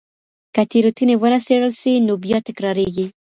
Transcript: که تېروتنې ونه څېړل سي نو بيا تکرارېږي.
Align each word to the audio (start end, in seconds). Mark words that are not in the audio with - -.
که 0.53 0.61
تېروتنې 0.71 1.15
ونه 1.17 1.39
څېړل 1.45 1.73
سي 1.81 1.93
نو 2.07 2.13
بيا 2.23 2.37
تکرارېږي. 2.47 3.05